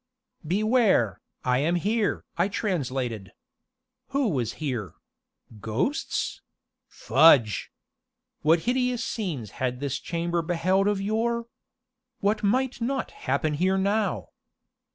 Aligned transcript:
"Beware, 0.47 1.21
I 1.45 1.59
am 1.59 1.75
here!" 1.75 2.25
I 2.35 2.47
translated. 2.47 3.33
Who 4.07 4.29
was 4.29 4.53
here? 4.53 4.95
Ghosts? 5.59 6.41
Fudge! 6.87 7.71
What 8.41 8.61
hideous 8.61 9.05
scenes 9.05 9.51
had 9.61 9.79
this 9.79 9.99
chamber 9.99 10.41
beheld 10.41 10.87
of 10.87 10.99
yore? 10.99 11.45
What 12.19 12.41
might 12.41 12.81
not 12.81 13.11
happen 13.11 13.53
here 13.53 13.77
now? 13.77 14.29